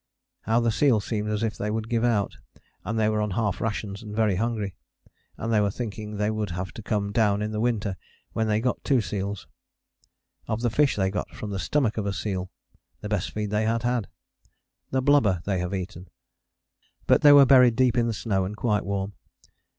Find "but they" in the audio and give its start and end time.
17.05-17.31